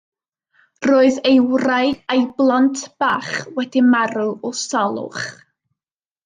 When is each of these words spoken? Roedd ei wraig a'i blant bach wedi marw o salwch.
Roedd 0.85 1.19
ei 1.31 1.35
wraig 1.51 1.99
a'i 2.15 2.23
blant 2.39 2.81
bach 3.05 3.29
wedi 3.59 3.85
marw 3.93 4.27
o 4.51 4.53
salwch. 4.63 5.29